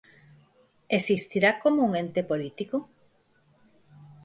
[0.97, 2.75] Existirá como un ente político?